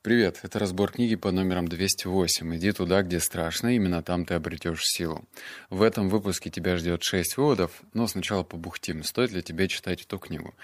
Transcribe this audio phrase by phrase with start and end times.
[0.00, 2.56] Привет, это разбор книги под номером 208.
[2.56, 5.24] Иди туда, где страшно, именно там ты обретешь силу.
[5.70, 10.20] В этом выпуске тебя ждет 6 выводов, но сначала побухтим, стоит ли тебе читать эту
[10.20, 10.54] книгу.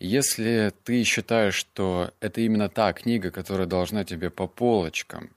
[0.00, 5.30] Если ты считаешь, что это именно та книга, которая должна тебе по полочкам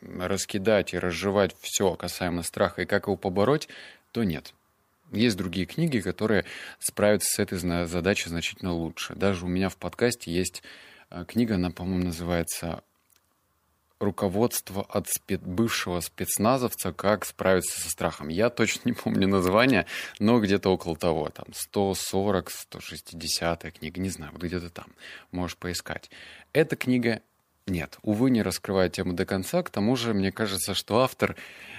[0.00, 3.68] раскидать и разжевать все касаемо страха и как его побороть,
[4.12, 4.54] то нет.
[5.10, 6.44] Есть другие книги, которые
[6.78, 9.16] справятся с этой задачей значительно лучше.
[9.16, 10.62] Даже у меня в подкасте есть
[11.26, 12.82] книга, она, по-моему, называется
[13.98, 15.40] «Руководство от спец...
[15.40, 16.92] бывшего спецназовца.
[16.92, 18.28] Как справиться со страхом».
[18.28, 19.86] Я точно не помню название,
[20.18, 21.30] но где-то около того.
[21.30, 24.86] Там 140, 160 книга, не знаю, вот где-то там.
[25.30, 26.10] Можешь поискать.
[26.52, 27.22] Эта книга
[27.66, 29.60] нет, увы, не раскрывает тему до конца.
[29.62, 31.34] К тому же, мне кажется, что автор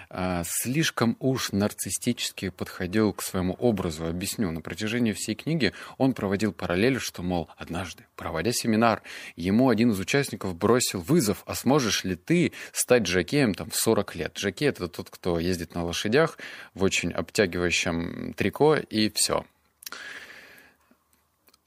[0.09, 4.05] э, слишком уж нарциссически подходил к своему образу.
[4.05, 4.51] Объясню.
[4.51, 9.01] На протяжении всей книги он проводил параллель, что, мол, однажды, проводя семинар,
[9.37, 14.15] ему один из участников бросил вызов, а сможешь ли ты стать жакеем там, в 40
[14.15, 14.37] лет?
[14.37, 16.37] Жакей— это тот, кто ездит на лошадях
[16.73, 19.45] в очень обтягивающем трико, и все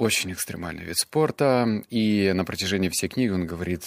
[0.01, 3.85] очень экстремальный вид спорта, и на протяжении всей книги он говорит,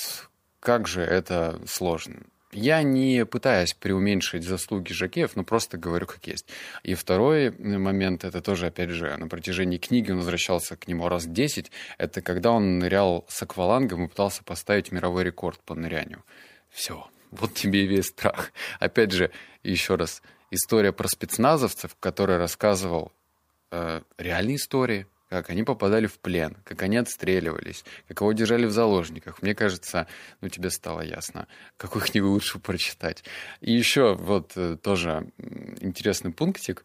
[0.63, 2.21] как же это сложно.
[2.53, 6.47] Я не пытаюсь преуменьшить заслуги Жакеев, но просто говорю как есть.
[6.83, 11.25] И второй момент, это тоже, опять же, на протяжении книги он возвращался к нему раз
[11.25, 11.69] 10.
[11.97, 16.23] Это когда он нырял с аквалангом и пытался поставить мировой рекорд по нырянию.
[16.69, 18.53] Все, вот тебе и весь страх.
[18.79, 19.31] Опять же,
[19.63, 23.11] еще раз, история про спецназовцев, который рассказывал
[23.71, 28.71] э, реальные истории, как они попадали в плен, как они отстреливались, как его держали в
[28.71, 29.41] заложниках.
[29.41, 30.05] Мне кажется,
[30.41, 33.23] ну тебе стало ясно, какую книгу лучше прочитать.
[33.59, 35.31] И еще вот э, тоже
[35.81, 36.83] интересный пунктик.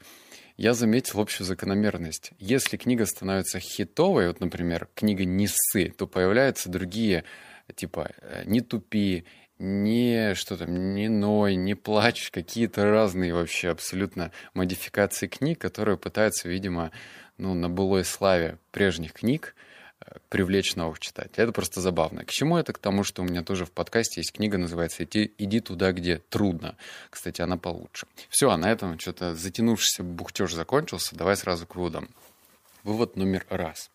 [0.57, 2.33] Я заметил общую закономерность.
[2.39, 7.25] Если книга становится хитовой, вот, например, книга «Не ссы», то появляются другие,
[7.77, 9.25] типа э, «Не тупи»,
[9.59, 16.49] не что там, не ной, не плачь, какие-то разные вообще абсолютно модификации книг, которые пытаются,
[16.49, 16.93] видимо,
[17.39, 19.55] ну, на былой славе прежних книг
[20.01, 21.45] э, привлечь новых читателей.
[21.45, 22.25] Это просто забавно.
[22.25, 22.73] К чему это?
[22.73, 26.19] К тому, что у меня тоже в подкасте есть книга, называется «Иди, иди туда, где
[26.19, 26.77] трудно».
[27.11, 28.07] Кстати, она получше.
[28.29, 31.17] Все, а на этом что-то затянувшийся бухтеж закончился.
[31.17, 32.09] Давай сразу к выводам.
[32.89, 33.91] Вывод номер раз.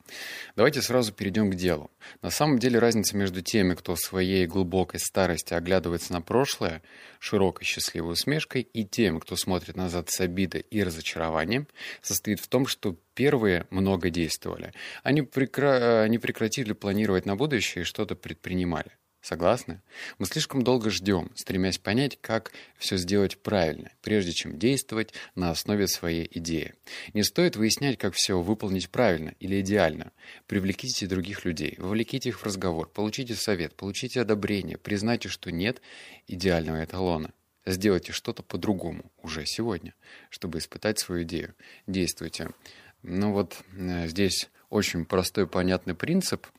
[0.55, 1.89] Давайте сразу перейдем к делу.
[2.21, 6.83] На самом деле разница между теми, кто в своей глубокой старости оглядывается на прошлое
[7.17, 11.67] широкой счастливой усмешкой, и тем, кто смотрит назад с обидой и разочарованием,
[12.03, 14.73] состоит в том, что первые много действовали.
[15.01, 16.03] Они, прекра...
[16.03, 18.91] они прекратили планировать на будущее и что-то предпринимали.
[19.23, 19.81] Согласны?
[20.19, 25.87] Мы слишком долго ждем, стремясь понять, как все сделать правильно, прежде чем действовать на основе
[25.87, 26.73] своей идеи.
[27.13, 30.11] Не стоит выяснять, как все выполнить правильно или идеально.
[30.45, 35.81] Привлеките других людей, вовлеките их в разговор, получите совет, получите одобрение, признайте, что нет
[36.27, 37.31] идеального эталона.
[37.65, 39.95] Сделайте что-то по-другому уже сегодня,
[40.31, 41.55] чтобы испытать свою идею.
[41.87, 42.49] Действуйте.
[43.03, 46.45] Ну вот э, здесь очень простой понятный принцип–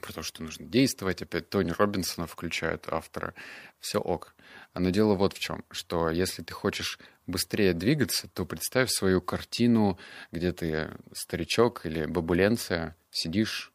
[0.00, 1.22] про то, что нужно действовать.
[1.22, 3.34] Опять Тони Робинсона включают автора.
[3.78, 4.34] Все ок.
[4.74, 9.98] Но дело вот в чем, что если ты хочешь быстрее двигаться, то представь свою картину,
[10.30, 13.72] где ты старичок или бабуленция, сидишь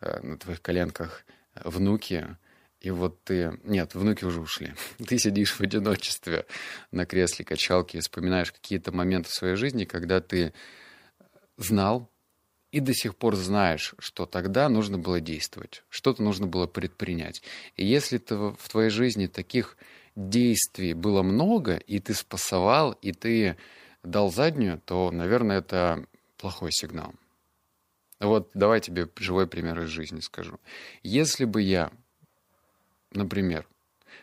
[0.00, 2.36] э, на твоих коленках, внуки,
[2.80, 3.58] и вот ты...
[3.64, 4.72] Нет, внуки уже ушли.
[5.06, 6.46] Ты сидишь в одиночестве
[6.90, 10.54] на кресле качалки и вспоминаешь какие-то моменты в своей жизни, когда ты
[11.58, 12.10] знал,
[12.72, 17.42] и до сих пор знаешь, что тогда нужно было действовать, что-то нужно было предпринять.
[17.76, 19.76] И если ты в твоей жизни таких
[20.14, 23.56] действий было много, и ты спасовал, и ты
[24.02, 26.04] дал заднюю, то, наверное, это
[26.36, 27.14] плохой сигнал.
[28.20, 30.60] Вот давай тебе живой пример из жизни скажу.
[31.02, 31.90] Если бы я,
[33.12, 33.66] например,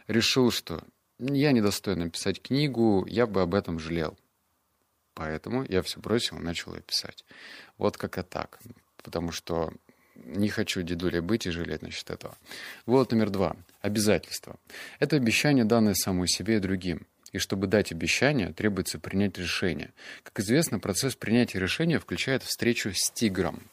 [0.07, 0.84] решил, что
[1.19, 4.16] я недостойно написать книгу, я бы об этом жалел.
[5.17, 7.25] Поэтому я все бросил и начал ее писать.
[7.79, 8.59] Вот как и так.
[9.01, 9.73] Потому что
[10.13, 12.38] не хочу дедулей быть и жалеть насчет этого.
[12.85, 13.56] Вот номер два.
[13.81, 14.59] Обязательства.
[15.00, 17.07] Это обещание, данное самому себе и другим.
[17.31, 19.92] И чтобы дать обещание, требуется принять решение.
[20.21, 23.63] Как известно, процесс принятия решения включает встречу с тигром.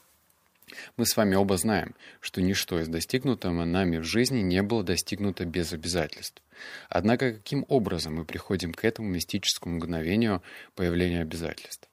[0.97, 5.45] Мы с вами оба знаем, что ничто из достигнутого нами в жизни не было достигнуто
[5.45, 6.43] без обязательств.
[6.89, 10.43] Однако каким образом мы приходим к этому мистическому мгновению
[10.75, 11.89] появления обязательств?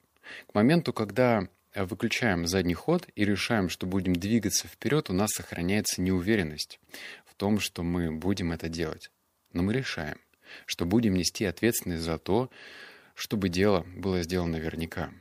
[0.46, 6.00] К моменту, когда выключаем задний ход и решаем, что будем двигаться вперед, у нас сохраняется
[6.00, 6.80] неуверенность
[7.26, 9.10] в том, что мы будем это делать.
[9.52, 10.18] Но мы решаем,
[10.66, 12.50] что будем нести ответственность за то,
[13.14, 15.12] чтобы дело было сделано наверняка.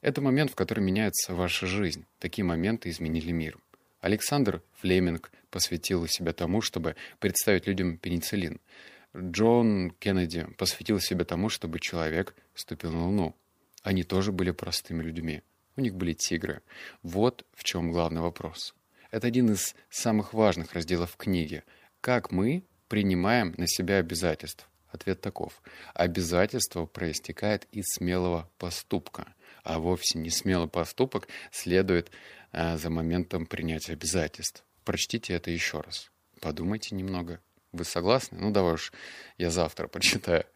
[0.00, 2.06] Это момент, в который меняется ваша жизнь.
[2.18, 3.58] Такие моменты изменили мир.
[4.00, 8.60] Александр Флеминг посвятил себя тому, чтобы представить людям пенициллин.
[9.16, 13.34] Джон Кеннеди посвятил себя тому, чтобы человек ступил на Луну.
[13.82, 15.42] Они тоже были простыми людьми.
[15.76, 16.62] У них были тигры.
[17.02, 18.74] Вот в чем главный вопрос.
[19.10, 21.64] Это один из самых важных разделов книги.
[22.00, 24.66] Как мы принимаем на себя обязательства?
[24.90, 25.62] Ответ таков.
[25.94, 29.34] Обязательство проистекает из смелого поступка,
[29.68, 32.10] а вовсе не смелый поступок следует
[32.52, 34.64] а, за моментом принятия обязательств.
[34.82, 36.10] Прочтите это еще раз.
[36.40, 37.40] Подумайте немного.
[37.72, 38.38] Вы согласны?
[38.40, 38.92] Ну, давай уж
[39.36, 40.46] я завтра прочитаю.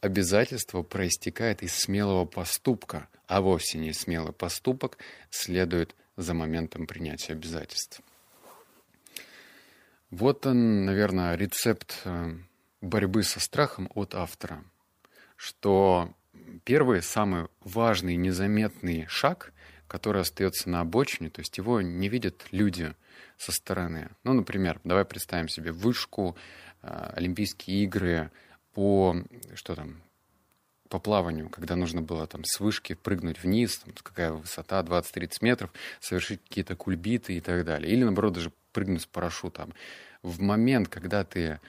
[0.00, 4.96] Обязательство проистекает из смелого поступка, а вовсе не смелый поступок
[5.28, 8.00] следует за моментом принятия обязательств.
[10.10, 12.36] Вот он, наверное, рецепт э,
[12.80, 14.64] борьбы со страхом от автора,
[15.36, 16.14] что
[16.64, 19.52] первый, самый важный, незаметный шаг,
[19.86, 22.94] который остается на обочине, то есть его не видят люди
[23.36, 24.10] со стороны.
[24.24, 26.36] Ну, например, давай представим себе вышку,
[26.82, 28.30] э, Олимпийские игры
[28.72, 29.16] по,
[29.54, 30.02] что там,
[30.88, 35.72] по плаванию, когда нужно было там с вышки прыгнуть вниз, там, какая высота, 20-30 метров,
[36.00, 37.92] совершить какие-то кульбиты и так далее.
[37.92, 39.74] Или, наоборот, даже прыгнуть с парашютом.
[40.22, 41.60] В момент, когда ты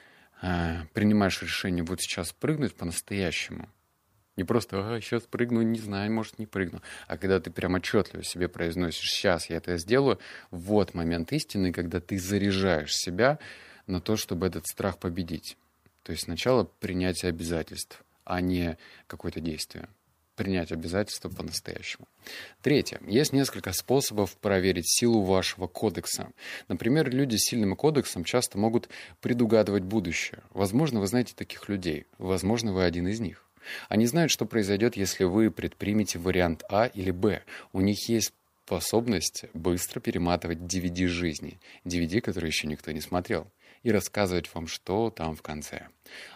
[0.42, 3.68] э, принимаешь решение вот сейчас прыгнуть по-настоящему,
[4.36, 6.82] не просто, а, сейчас прыгну, не знаю, может, не прыгну.
[7.06, 10.18] А когда ты прям отчетливо себе произносишь, сейчас я это сделаю,
[10.50, 13.38] вот момент истины, когда ты заряжаешь себя
[13.86, 15.56] на то, чтобы этот страх победить.
[16.02, 18.76] То есть сначала принятие обязательств, а не
[19.06, 19.88] какое-то действие
[20.36, 22.06] принять обязательства по-настоящему.
[22.62, 23.00] Третье.
[23.06, 26.32] Есть несколько способов проверить силу вашего кодекса.
[26.68, 28.88] Например, люди с сильным кодексом часто могут
[29.20, 30.40] предугадывать будущее.
[30.50, 32.06] Возможно, вы знаете таких людей.
[32.18, 33.44] Возможно, вы один из них.
[33.88, 37.42] Они знают, что произойдет, если вы предпримете вариант А или Б.
[37.72, 38.32] У них есть
[38.66, 41.60] способность быстро перематывать DVD жизни.
[41.84, 43.50] DVD, которые еще никто не смотрел
[43.84, 45.88] и рассказывать вам, что там в конце.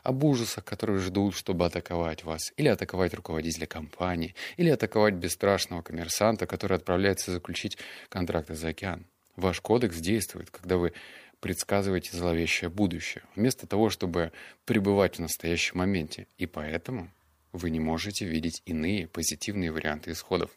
[0.02, 6.46] Об ужасах, которые ждут, чтобы атаковать вас, или атаковать руководителя компании, или атаковать бесстрашного коммерсанта,
[6.46, 7.78] который отправляется заключить
[8.10, 9.06] контракты за океан.
[9.34, 10.92] Ваш кодекс действует, когда вы
[11.40, 14.32] предсказываете зловещее будущее, вместо того, чтобы
[14.64, 16.26] пребывать в настоящем моменте.
[16.36, 17.10] И поэтому
[17.52, 20.50] вы не можете видеть иные позитивные варианты исходов.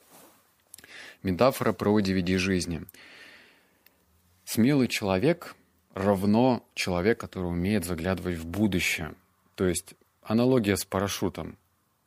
[1.24, 2.84] Метафора про DVD жизни.
[4.46, 5.56] Смелый человек
[5.94, 9.14] равно человек, который умеет заглядывать в будущее.
[9.56, 11.58] То есть аналогия с парашютом.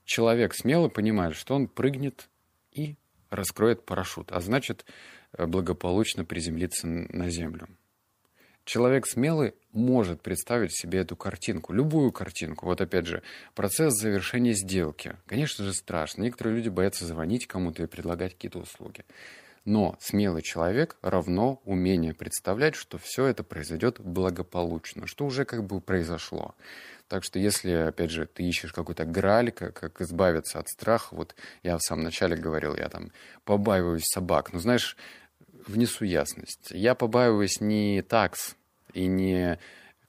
[0.04, 2.28] Человек смело понимает, что он прыгнет
[2.72, 2.96] и
[3.30, 4.84] раскроет парашют, а значит
[5.32, 7.68] э, благополучно приземлиться на землю.
[8.64, 12.66] Человек смелый может представить себе эту картинку, любую картинку.
[12.66, 13.22] Вот опять же,
[13.54, 15.16] процесс завершения сделки.
[15.26, 16.22] Конечно же, страшно.
[16.22, 19.04] Некоторые люди боятся звонить кому-то и предлагать какие-то услуги.
[19.66, 25.80] Но смелый человек равно умение представлять, что все это произойдет благополучно, что уже как бы
[25.80, 26.54] произошло.
[27.08, 31.34] Так что если, опять же, ты ищешь какой-то граль, как, как избавиться от страха, вот
[31.62, 33.10] я в самом начале говорил, я там
[33.44, 34.52] побаиваюсь собак.
[34.52, 34.96] Но знаешь,
[35.66, 36.70] внесу ясность.
[36.70, 38.56] Я побаиваюсь не такс
[38.92, 39.58] и не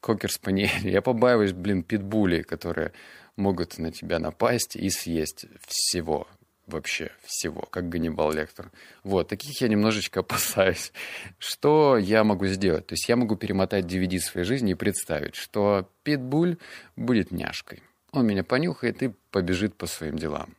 [0.02, 0.70] кокер-спаниель.
[0.88, 2.92] Я побаиваюсь, блин, питбулей, которые
[3.36, 6.28] могут на тебя напасть и съесть всего
[6.68, 8.72] вообще всего, как Ганнибал Лектор.
[9.04, 10.92] Вот, таких я немножечко опасаюсь.
[11.38, 12.88] Что я могу сделать?
[12.88, 16.58] То есть я могу перемотать DVD своей жизни и представить, что Питбуль
[16.96, 17.84] будет няшкой.
[18.12, 20.56] Он меня понюхает и побежит по своим делам.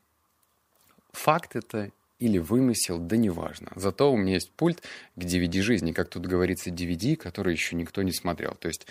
[1.12, 3.72] Факт это или вымысел, да неважно.
[3.76, 4.82] Зато у меня есть пульт
[5.16, 8.54] к DVD жизни, как тут говорится, DVD, который еще никто не смотрел.
[8.54, 8.86] То есть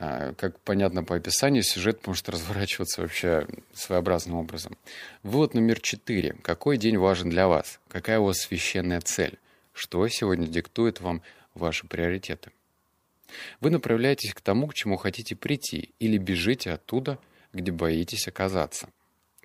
[0.00, 4.76] а, как понятно по описанию, сюжет может разворачиваться вообще своеобразным образом.
[5.24, 6.36] Вывод номер четыре.
[6.42, 7.80] Какой день важен для вас?
[7.88, 9.38] Какая у вас священная цель?
[9.72, 11.22] Что сегодня диктует вам
[11.54, 12.52] ваши приоритеты?
[13.60, 17.18] Вы направляетесь к тому, к чему хотите прийти, или бежите оттуда,
[17.52, 18.88] где боитесь оказаться.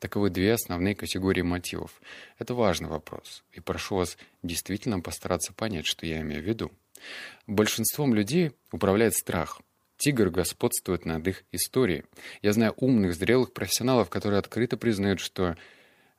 [0.03, 2.01] Таковы две основные категории мотивов.
[2.37, 6.73] Это важный вопрос, и прошу вас действительно постараться понять, что я имею в виду.
[7.47, 9.61] Большинством людей управляет страх–
[9.97, 12.03] Тигр господствует над их историей.
[12.41, 15.55] Я знаю умных, зрелых профессионалов, которые открыто признают, что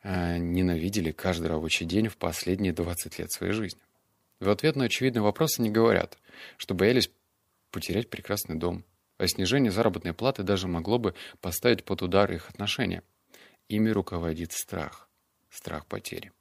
[0.02, 3.82] э, ненавидели каждый рабочий день в последние 20 лет своей жизни.
[4.40, 6.16] В ответ на очевидный вопрос они говорят,
[6.56, 7.10] что боялись
[7.70, 8.82] потерять прекрасный дом,
[9.18, 13.02] а снижение заработной платы даже могло бы поставить под удар их отношения.
[13.68, 15.08] Ими руководит страх.
[15.50, 16.32] Страх потери.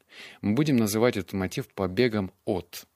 [0.42, 2.86] Мы будем называть этот мотив побегом от–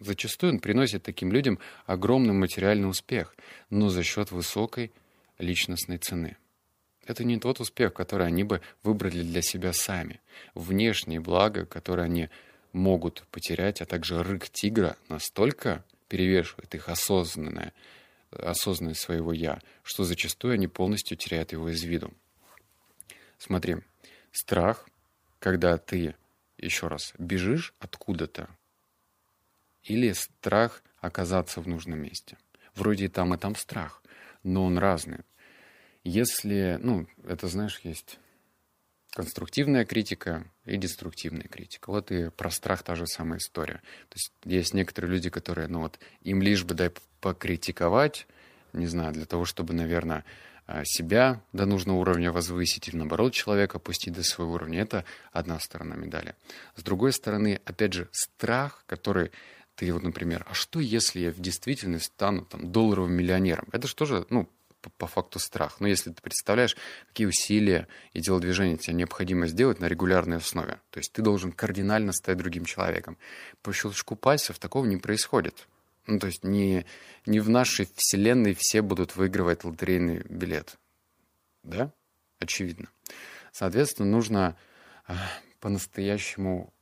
[0.00, 3.36] Зачастую он приносит таким людям огромный материальный успех,
[3.68, 4.92] но за счет высокой
[5.38, 6.38] личностной цены.
[7.04, 10.20] Это не тот успех, который они бы выбрали для себя сами.
[10.54, 12.30] Внешние блага, которые они
[12.72, 17.74] могут потерять, а также рык тигра настолько перевешивает их осознанное,
[18.30, 22.10] осознанность своего «я», что зачастую они полностью теряют его из виду.
[23.40, 23.78] Смотри,
[24.32, 24.86] страх,
[25.38, 26.14] когда ты,
[26.58, 28.50] еще раз, бежишь откуда-то,
[29.82, 32.36] или страх оказаться в нужном месте.
[32.74, 34.02] Вроде и там, и там страх,
[34.42, 35.20] но он разный.
[36.04, 38.18] Если, ну, это, знаешь, есть
[39.12, 41.90] конструктивная критика и деструктивная критика.
[41.90, 43.80] Вот и про страх та же самая история.
[44.10, 46.92] То есть есть некоторые люди, которые, ну вот, им лишь бы дай
[47.22, 48.26] покритиковать,
[48.74, 50.26] не знаю, для того, чтобы, наверное,
[50.84, 54.80] себя до нужного уровня возвысить или, наоборот, человека опустить до своего уровня.
[54.80, 56.34] Это одна сторона медали.
[56.76, 59.30] С другой стороны, опять же, страх, который
[59.74, 63.66] ты вот, например, а что, если я в действительности стану там долларовым миллионером?
[63.72, 64.48] Это же тоже, ну,
[64.80, 65.80] по, по факту страх.
[65.80, 66.76] Но если ты представляешь,
[67.08, 72.12] какие усилия и телодвижения тебе необходимо сделать на регулярной основе, то есть ты должен кардинально
[72.12, 73.16] стать другим человеком.
[73.62, 75.66] По щелчку пальцев такого не происходит.
[76.10, 76.84] Ну, то есть не,
[77.24, 80.76] не в нашей вселенной все будут выигрывать лотерейный билет.
[81.62, 81.92] Да?
[82.40, 82.88] Очевидно.
[83.52, 84.56] Соответственно, нужно
[85.06, 85.14] э,
[85.60, 86.74] по-настоящему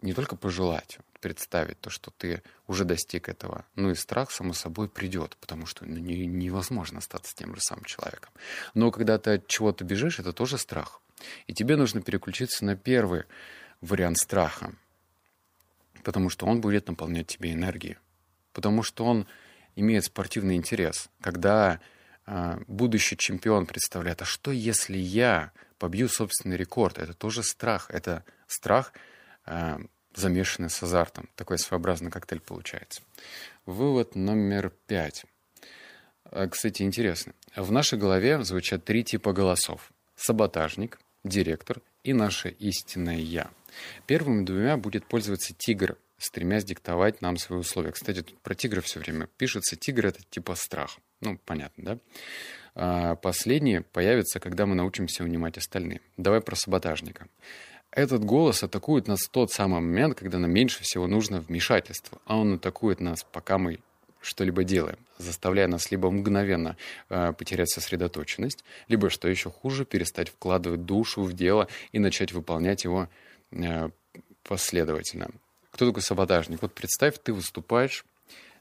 [0.00, 3.64] не только пожелать, представить то, что ты уже достиг этого.
[3.76, 7.84] Ну и страх, само собой, придет, потому что ну, не, невозможно остаться тем же самым
[7.84, 8.32] человеком.
[8.74, 11.00] Но когда ты от чего-то бежишь, это тоже страх.
[11.46, 13.22] И тебе нужно переключиться на первый
[13.80, 14.74] вариант страха,
[16.02, 17.98] потому что он будет наполнять тебе энергией.
[18.52, 19.26] Потому что он
[19.76, 21.08] имеет спортивный интерес.
[21.20, 21.80] Когда
[22.26, 26.98] э, будущий чемпион представляет, а что если я побью собственный рекорд?
[26.98, 27.90] Это тоже страх.
[27.90, 28.92] Это страх
[29.46, 29.78] э,
[30.14, 31.28] замешанный с азартом.
[31.36, 33.02] Такой своеобразный коктейль получается.
[33.64, 35.24] Вывод номер пять.
[36.24, 37.34] А, кстати, интересно.
[37.56, 39.92] В нашей голове звучат три типа голосов.
[40.16, 43.50] Саботажник, директор и наше истинное «я».
[44.06, 47.92] Первыми двумя будет пользоваться тигр, стремясь диктовать нам свои условия.
[47.92, 49.76] Кстати, тут про тигра все время пишется.
[49.76, 50.98] Тигр— это типа страх.
[51.20, 51.98] Ну, понятно, да?
[52.74, 56.00] А последние появятся, когда мы научимся унимать остальные.
[56.16, 57.28] Давай про саботажника.
[57.90, 62.38] Этот голос атакует нас в тот самый момент, когда нам меньше всего нужно вмешательство, а
[62.38, 63.80] он атакует нас, пока мы
[64.22, 66.76] что-либо делаем, заставляя нас либо мгновенно
[67.10, 72.84] э, потерять сосредоточенность, либо, что еще хуже, перестать вкладывать душу в дело и начать выполнять
[72.84, 73.08] его
[73.50, 73.90] э,
[74.44, 75.30] последовательно.
[75.70, 76.62] Кто такой саботажник?
[76.62, 78.04] Вот представь, ты выступаешь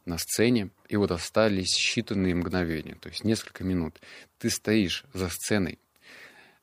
[0.06, 4.02] на сцене, и вот остались считанные мгновения, то есть несколько минут.
[4.40, 5.78] Ты стоишь за сценой,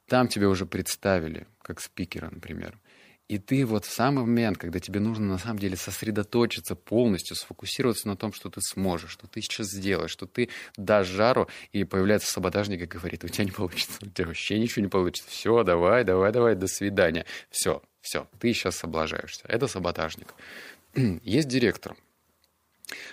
[0.06, 2.76] там тебя уже представили, как спикера, например.
[3.28, 8.08] И ты вот в самый момент, когда тебе нужно на самом деле сосредоточиться полностью, сфокусироваться
[8.08, 12.32] на том, что ты сможешь, что ты сейчас сделаешь, что ты дашь жару, и появляется
[12.32, 15.28] саботажник и говорит, у тебя не получится, у тебя вообще ничего не получится.
[15.28, 17.26] Все, давай, давай, давай, до свидания.
[17.50, 19.44] Все, все, ты сейчас облажаешься.
[19.46, 20.32] Это саботажник.
[21.22, 21.96] Есть директор.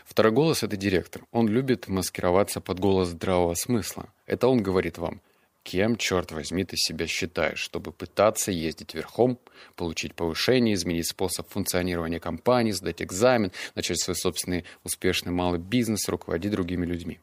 [0.06, 1.24] Второй голос— это директор.
[1.32, 4.08] Он любит маскироваться под голос здравого смысла.
[4.26, 5.20] Это он говорит вам—
[5.66, 9.40] Кем, черт возьми, ты себя считаешь, чтобы пытаться ездить верхом,
[9.76, 16.52] получить повышение, изменить способ функционирования компании, сдать экзамен, начать свой собственный успешный малый бизнес, руководить
[16.52, 17.20] другими людьми?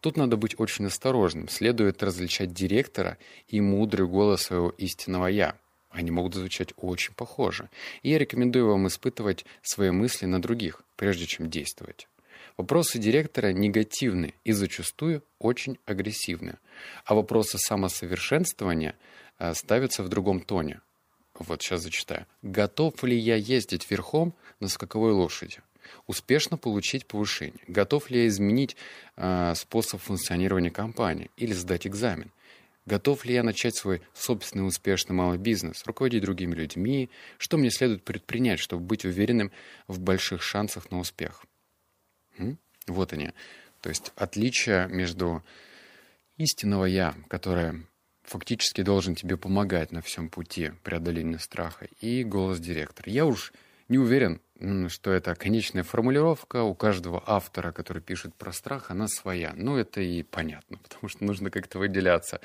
[0.00, 1.48] Тут надо быть очень осторожным.
[1.48, 3.18] Следует различать директора
[3.48, 5.56] и мудрый голос своего истинного «я».
[5.90, 7.68] Они могут звучать очень похоже.
[8.02, 12.06] И я рекомендую вам испытывать свои мысли на других, прежде чем действовать.
[12.56, 16.56] Вопросы директора негативны и зачастую очень агрессивны,
[17.04, 18.94] а вопросы самосовершенствования
[19.38, 20.80] э, ставятся в другом тоне.
[21.38, 22.26] Вот сейчас зачитаю.
[22.40, 25.58] Готов ли я ездить верхом на скаковой лошади?
[26.06, 27.62] Успешно получить повышение?
[27.68, 28.74] Готов ли я изменить
[29.16, 32.30] э, способ функционирования компании или сдать экзамен?
[32.86, 37.10] Готов ли я начать свой собственный успешный малый бизнес, руководить другими людьми?
[37.36, 39.52] Что мне следует предпринять, чтобы быть уверенным
[39.88, 41.44] в больших шансах на успех?
[42.86, 43.32] Вот они.
[43.80, 45.42] То есть отличие между
[46.36, 47.82] истинного «я», которое
[48.22, 53.10] фактически должен тебе помогать на всем пути преодоления страха, и голос директора.
[53.10, 53.52] Я уж
[53.88, 54.40] не уверен,
[54.88, 59.52] что это конечная формулировка у каждого автора, который пишет про страх, она своя.
[59.54, 62.40] Ну, это и понятно, потому что нужно как-то выделяться.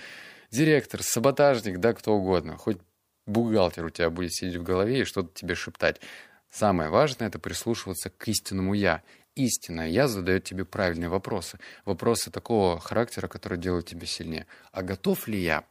[0.52, 2.58] Директор, саботажник, да, кто угодно.
[2.58, 2.78] Хоть
[3.26, 6.02] бухгалтер у тебя будет сидеть в голове и что-то тебе шептать.
[6.50, 9.02] Самое важное— это прислушиваться к истинному «я»
[9.36, 11.60] истинное я задает тебе правильные вопросы.
[11.86, 14.48] Вопросы такого характера, которые делают тебя сильнее.
[14.72, 15.66] А готов ли я?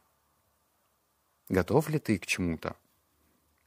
[1.49, 2.75] Готов ли ты к чему-то?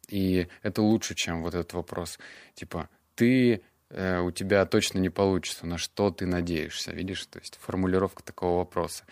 [0.09, 2.19] И это лучше, чем вот этот вопрос.
[2.55, 7.27] Типа, ты, э, у тебя точно не получится, на что ты надеешься, видишь?
[7.27, 9.05] То есть формулировка такого вопроса.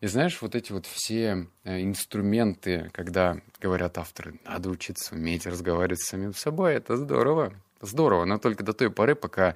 [0.00, 6.00] И знаешь, вот эти вот все э, инструменты, когда говорят авторы, надо учиться уметь разговаривать
[6.02, 7.54] с самим собой, это здорово
[7.86, 9.54] здорово, но только до той поры, пока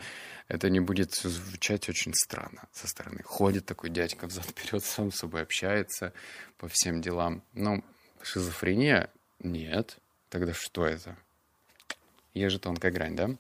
[0.49, 3.23] это не будет звучать очень странно со стороны.
[3.23, 6.13] Ходит такой дядька взад-вперед, сам с собой общается
[6.57, 7.43] по всем делам.
[7.53, 7.83] Но
[8.23, 9.11] шизофрения?
[9.41, 9.99] Нет.
[10.31, 11.17] Тогда что это?
[12.35, 13.31] Есть же тонкая грань, да?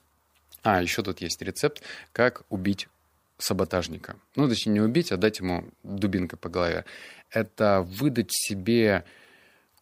[0.62, 2.88] А, еще тут есть рецепт, как убить
[3.38, 4.16] саботажника.
[4.36, 6.84] Ну, точнее, не убить, а дать ему дубинкой по голове.
[7.30, 9.04] Это выдать себе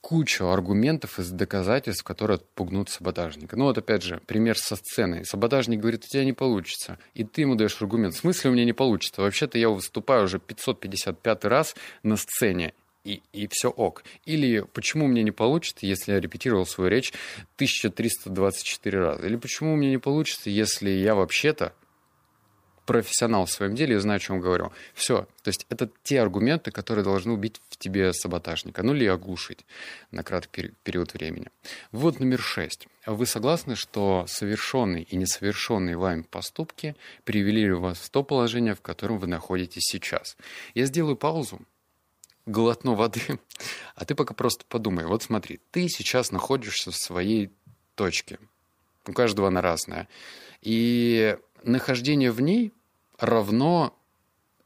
[0.07, 3.57] кучу аргументов из доказательств, которые отпугнут саботажника.
[3.57, 5.25] Ну вот опять же, пример со сценой.
[5.25, 7.01] Саботажник говорит, у тебя не получится.
[7.15, 8.15] И ты ему даешь аргумент.
[8.15, 9.23] В смысле у меня не получится?
[9.23, 12.73] Вообще-то я выступаю уже 555 раз на сцене.
[13.03, 14.05] И, и все ок.
[14.25, 17.13] Или почему мне не получится, если я репетировал свою речь
[17.57, 19.27] 1324 раза?
[19.27, 21.73] Или почему мне не получится, если я вообще-то
[22.87, 24.73] профессионал в своем деле, я знаю, о чем говорю.
[24.95, 25.27] Все.
[25.43, 29.67] То есть это те аргументы, которые должны убить в тебе саботажника, ну или оглушить
[30.11, 31.49] на краткий период времени.
[31.93, 32.89] Вот номер шесть.
[33.05, 39.19] Вы согласны, что совершенные и несовершенные вами поступки привели вас в то положение, в котором
[39.19, 40.37] вы находитесь сейчас?
[40.75, 41.61] Я сделаю паузу,
[42.47, 43.39] глотну воды,
[43.95, 45.05] а ты пока просто подумай.
[45.05, 47.51] Вот смотри, ты сейчас находишься в своей
[47.95, 48.39] точке.
[49.07, 50.09] У каждого она разная.
[50.63, 52.73] И нахождение в ней
[53.19, 53.97] равно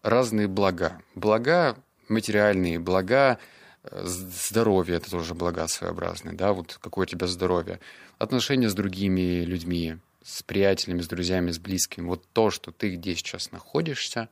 [0.02, 1.00] разные блага.
[1.14, 1.76] Блага
[2.08, 3.38] материальные, блага
[3.84, 7.80] э, здоровье, это тоже блага своеобразные, да, вот какое у тебя здоровье.
[8.18, 12.06] Отношения с другими людьми, с приятелями, с друзьями, с близкими.
[12.06, 14.28] Вот то, что ты где сейчас находишься,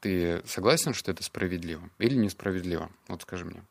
[0.00, 2.90] ты согласен, что это справедливо или несправедливо?
[3.08, 3.62] Вот скажи мне.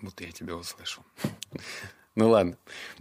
[0.00, 1.04] Вот я тебя услышал.
[2.18, 2.58] Ну ладно.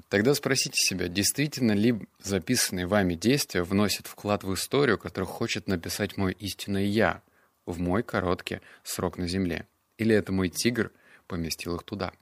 [0.09, 6.17] Тогда спросите себя, действительно ли записанные вами действия вносят вклад в историю, которую хочет написать
[6.17, 7.23] мой истинный «я»
[7.65, 9.65] в мой короткий срок на Земле?
[9.97, 10.91] Или это мой тигр
[11.25, 12.13] поместил их туда?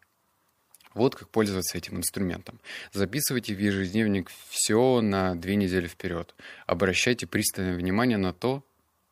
[0.93, 2.61] Вот как пользоваться этим инструментом.
[2.93, 6.33] Записывайте в ежедневник все на две недели вперед.
[6.65, 8.63] Обращайте пристальное внимание на то,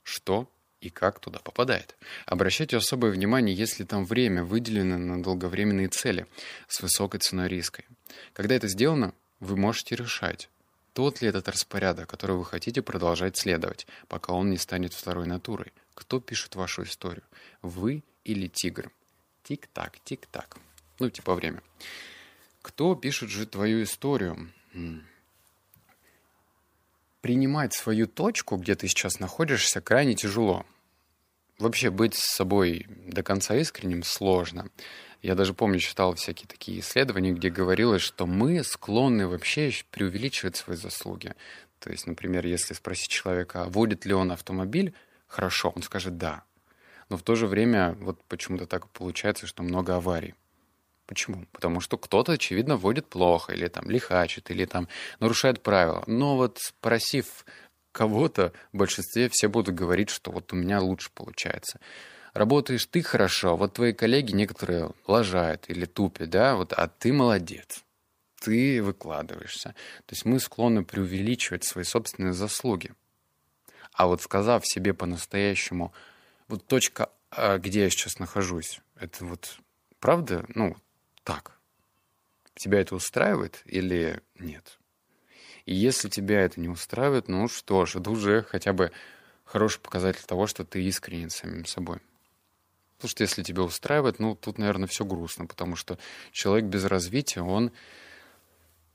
[0.03, 0.49] что
[0.83, 1.95] и как туда попадает.
[2.25, 6.27] Обращайте особое внимание, если там время выделено на долговременные цели
[6.67, 7.83] с высокой ценой риска.
[8.33, 10.49] Когда это сделано, вы можете решать,
[10.93, 15.71] тот ли этот распорядок, который вы хотите продолжать следовать, пока он не станет второй натурой.
[15.95, 17.23] Кто пишет вашу историю?
[17.61, 18.91] Вы или тигр?
[19.43, 20.57] Тик-так, тик-так.
[20.99, 21.63] Ну, типа время.
[22.61, 24.51] Кто пишет же твою историю?
[27.21, 30.65] Принимать свою точку, где ты сейчас находишься, крайне тяжело
[31.63, 34.69] вообще быть с собой до конца искренним сложно.
[35.21, 40.75] Я даже помню, читал всякие такие исследования, где говорилось, что мы склонны вообще преувеличивать свои
[40.75, 41.33] заслуги.
[41.79, 44.93] То есть, например, если спросить человека, а водит ли он автомобиль,
[45.27, 46.43] хорошо, он скажет «да».
[47.09, 50.35] Но в то же время вот почему-то так получается, что много аварий.
[51.05, 51.45] Почему?
[51.51, 54.87] Потому что кто-то, очевидно, водит плохо, или там лихачит, или там
[55.19, 56.03] нарушает правила.
[56.07, 57.45] Но вот спросив
[57.93, 61.79] кого-то в большинстве все будут говорить, что вот у меня лучше получается.
[62.33, 67.83] Работаешь ты хорошо, вот твои коллеги некоторые лажают или тупят, да, вот, а ты молодец.
[68.41, 69.69] Ты выкладываешься.
[70.05, 72.91] То есть мы склонны преувеличивать свои собственные заслуги.
[73.93, 75.93] А вот сказав себе по-настоящему,
[76.47, 79.57] вот точка, а, где я сейчас нахожусь, это вот
[79.99, 80.75] правда, ну,
[81.23, 81.57] так.
[82.55, 84.79] Тебя это устраивает или нет?
[85.65, 88.91] И если тебя это не устраивает, ну что ж, это уже хотя бы
[89.45, 91.99] хороший показатель того, что ты искренен с самим собой.
[92.97, 95.97] Потому что если тебя устраивает, ну тут, наверное, все грустно, потому что
[96.31, 97.71] человек без развития, он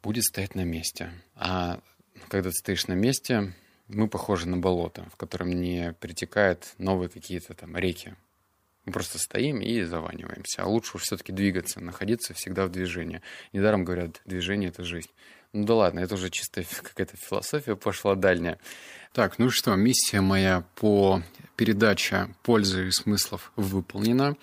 [0.03, 1.11] будет стоять на месте.
[1.35, 1.81] А
[2.29, 3.55] когда ты стоишь на месте,
[3.89, 8.15] мы похожи на болото, в котором не притекают новые какие-то там реки.
[8.85, 10.63] Мы просто стоим и заваниваемся.
[10.63, 13.21] А лучше все-таки двигаться, находиться всегда в движении.
[13.53, 15.11] Недаром говорят, движение— это жизнь.
[15.55, 18.59] Ну да ладно, это уже чисто какая-то философия пошла дальняя.
[19.13, 21.23] Так, ну что, миссия моя по
[21.57, 24.37] передаче пользы и смыслов выполнена.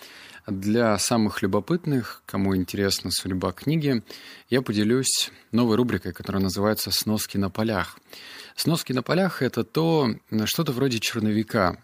[0.47, 4.03] Для самых любопытных, кому интересна судьба книги,
[4.49, 7.99] я поделюсь новой рубрикой, которая называется «Сноски на полях».
[8.55, 10.09] Сноски на полях— это то,
[10.45, 11.83] что-то вроде черновика.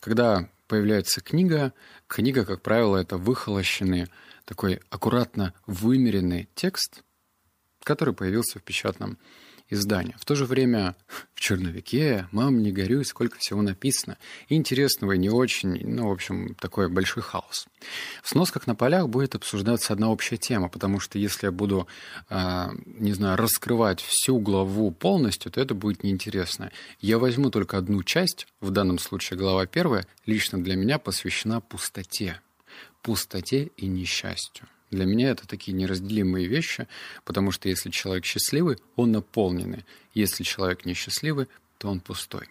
[0.00, 1.72] Когда появляется книга,
[2.08, 4.08] книга, как правило, это выхолощенный,
[4.44, 7.02] такой аккуратно вымеренный текст—
[7.84, 9.18] который появился в печатном
[9.72, 10.14] издании.
[10.18, 10.94] В то же время
[11.34, 14.18] в черновике «Мам, не горюй, сколько всего написано».
[14.48, 17.66] Интересного, и не очень, ну, в общем, такой большой хаос.
[18.22, 21.86] В сносках на полях будет обсуждаться одна общая тема, потому что если я буду,
[22.28, 26.70] э, не знаю, раскрывать всю главу полностью, то это будет неинтересно.
[27.00, 32.40] Я возьму только одну часть, в данном случае глава первая, лично для меня посвящена пустоте.
[33.02, 34.68] Пустоте и несчастью.
[34.92, 36.86] Для меня это такие неразделимые вещи,
[37.24, 39.86] потому что если человек счастливый, он наполненный.
[40.12, 42.46] Если человек несчастливый, то он пустой.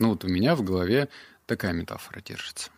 [0.00, 1.08] Ну вот у меня в голове
[1.46, 2.70] такая метафора держится.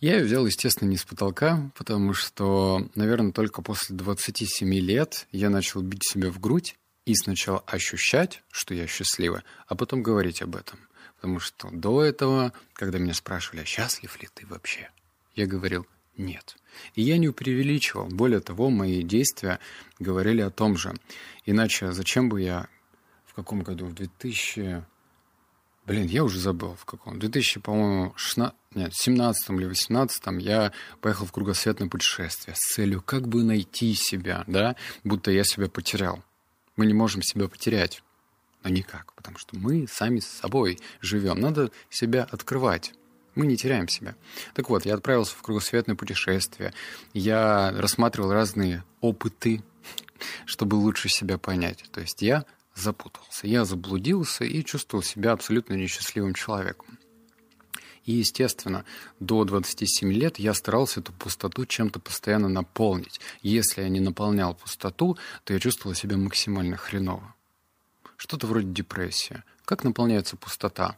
[0.00, 5.48] Я ее взял, естественно, не с потолка, потому что, наверное, только после 27 лет я
[5.48, 6.74] начал бить себя в грудь
[7.06, 10.80] и сначала ощущать, что я счастливый, а потом говорить об этом.
[11.14, 14.90] Потому что до этого, когда меня спрашивали, а счастлив ли ты вообще,
[15.36, 16.56] я говорил нет.
[16.94, 18.06] И я не преувеличивал.
[18.06, 19.58] Более того, мои действия
[19.98, 20.94] говорили о том же.
[21.46, 22.68] Иначе зачем бы я
[23.24, 23.86] в каком году?
[23.86, 24.84] В 2000...
[25.84, 27.14] Блин, я уже забыл, в каком.
[27.14, 28.56] В 2000, по-моему, 16...
[28.74, 34.44] Нет, 17 или 18 я поехал в кругосветное путешествие с целью как бы найти себя,
[34.46, 36.22] да, будто я себя потерял.
[36.76, 38.02] Мы не можем себя потерять.
[38.62, 41.40] Но никак, потому что мы сами с собой живем.
[41.40, 42.92] Надо себя открывать.
[43.34, 44.14] Мы не теряем себя.
[44.54, 46.74] Так вот, я отправился в кругосветное путешествие.
[47.14, 49.62] Я рассматривал разные опыты,
[50.44, 51.84] чтобы лучше себя понять.
[51.92, 56.98] То есть я запутался, я заблудился и чувствовал себя абсолютно несчастливым человеком.
[58.04, 58.84] И, естественно,
[59.20, 63.20] до 27 лет я старался эту пустоту чем-то постоянно наполнить.
[63.42, 67.34] Если я не наполнял пустоту, то я чувствовал себя максимально хреново.
[68.16, 69.42] Что-то вроде депрессии.
[69.64, 70.96] Как наполняется пустота?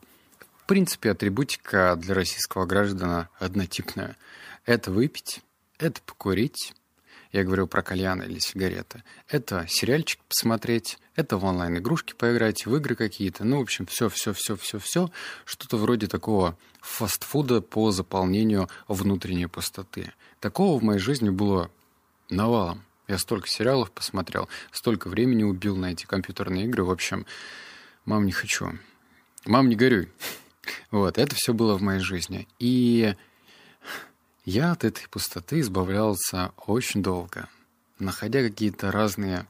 [0.64, 4.16] В принципе, атрибутика для российского граждана однотипная.
[4.64, 5.42] Это выпить,
[5.78, 6.72] это покурить,
[7.32, 9.04] я говорю про кальян или сигареты.
[9.28, 13.44] Это сериальчик посмотреть, это в онлайн-игрушки поиграть, в игры какие-то.
[13.44, 15.10] Ну, в общем, все, все, все, все, все.
[15.44, 20.14] Что-то вроде такого фастфуда по заполнению внутренней пустоты.
[20.40, 21.70] Такого в моей жизни было
[22.30, 22.86] навалом.
[23.06, 26.84] Я столько сериалов посмотрел, столько времени убил на эти компьютерные игры.
[26.84, 27.26] В общем,
[28.06, 28.78] мам, не хочу.
[29.44, 30.08] Мам, не горюй.
[30.90, 32.48] Вот, это все было в моей жизни.
[32.58, 33.14] И
[34.44, 37.48] я от этой пустоты избавлялся очень долго,
[37.98, 39.46] находя какие-то разные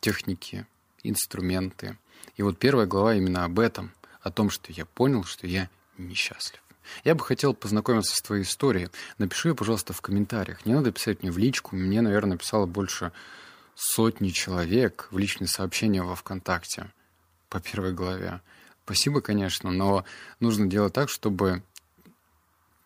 [0.00, 0.66] техники,
[1.02, 1.96] инструменты.
[2.36, 6.60] И вот первая глава именно об этом, о том, что я понял, что я несчастлив.
[7.04, 8.88] Я бы хотел познакомиться с твоей историей.
[9.18, 10.66] Напиши ее, пожалуйста, в комментариях.
[10.66, 11.76] Не надо писать мне в личку.
[11.76, 13.12] Мне, наверное, писало больше
[13.74, 16.92] сотни человек в личные сообщения во ВКонтакте
[17.48, 18.40] по первой главе.
[18.84, 20.04] Спасибо, конечно, но
[20.40, 21.62] нужно делать так, чтобы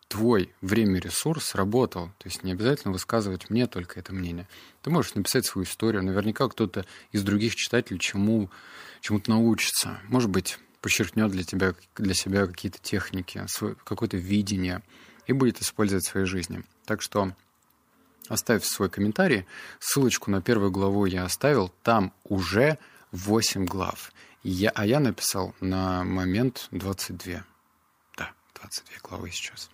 [0.07, 2.07] твой время ресурс работал.
[2.17, 4.47] То есть не обязательно высказывать мне только это мнение.
[4.81, 6.03] Ты можешь написать свою историю.
[6.03, 8.49] Наверняка кто-то из других читателей чему,
[9.01, 9.99] чему-то научится.
[10.07, 13.45] Может быть, подчеркнет для тебя, для себя какие-то техники,
[13.83, 14.81] какое-то видение
[15.27, 16.63] и будет использовать в своей жизни.
[16.85, 17.35] Так что
[18.29, 19.45] оставь свой комментарий.
[19.79, 21.71] Ссылочку на первую главу я оставил.
[21.83, 22.77] Там уже
[23.11, 24.11] 8 глав.
[24.43, 27.43] Я, а я написал на момент 22.
[28.17, 29.69] Да, 22 главы сейчас.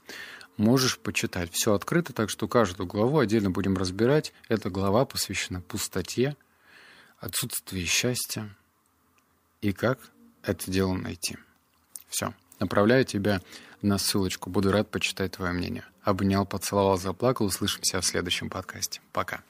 [0.58, 1.52] Можешь почитать.
[1.52, 4.34] Все открыто, так что каждую главу отдельно будем разбирать.
[4.48, 6.36] Эта глава посвящена пустоте,
[7.20, 8.50] отсутствию счастья
[9.62, 10.00] и как
[10.44, 11.38] это дело найти.
[12.08, 12.34] Все.
[12.60, 13.42] Направляю тебя
[13.82, 14.50] на ссылочку.
[14.50, 15.84] Буду рад почитать твое мнение.
[16.04, 17.46] Обнял, поцеловал, заплакал.
[17.46, 19.02] Услышимся в следующем подкасте.
[19.12, 19.44] Пока.